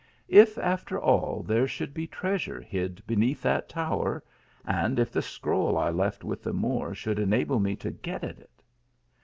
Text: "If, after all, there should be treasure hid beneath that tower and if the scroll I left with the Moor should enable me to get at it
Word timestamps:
"If, 0.41 0.57
after 0.57 0.99
all, 0.99 1.43
there 1.43 1.67
should 1.67 1.93
be 1.93 2.07
treasure 2.07 2.59
hid 2.59 3.05
beneath 3.05 3.43
that 3.43 3.69
tower 3.69 4.23
and 4.65 4.97
if 4.97 5.11
the 5.11 5.21
scroll 5.21 5.77
I 5.77 5.91
left 5.91 6.23
with 6.23 6.41
the 6.41 6.53
Moor 6.53 6.95
should 6.95 7.19
enable 7.19 7.59
me 7.59 7.75
to 7.75 7.91
get 7.91 8.23
at 8.23 8.39
it 8.39 8.63